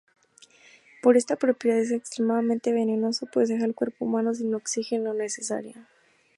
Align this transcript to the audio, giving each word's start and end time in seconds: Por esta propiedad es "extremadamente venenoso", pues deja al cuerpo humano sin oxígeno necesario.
Por 1.03 1.15
esta 1.15 1.35
propiedad 1.35 1.77
es 1.79 1.91
"extremadamente 1.91 2.71
venenoso", 2.73 3.27
pues 3.31 3.49
deja 3.49 3.65
al 3.65 3.75
cuerpo 3.75 4.05
humano 4.05 4.33
sin 4.33 4.55
oxígeno 4.55 5.13
necesario. 5.13 5.75